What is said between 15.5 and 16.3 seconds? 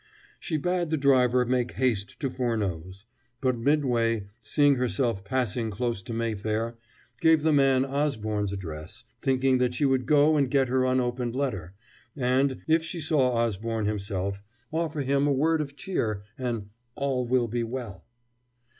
of cheer